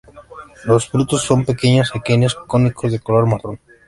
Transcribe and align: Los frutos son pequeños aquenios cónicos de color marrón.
Los 0.65 0.89
frutos 0.89 1.21
son 1.21 1.45
pequeños 1.45 1.91
aquenios 1.93 2.33
cónicos 2.33 2.91
de 2.91 2.97
color 2.99 3.27
marrón. 3.27 3.59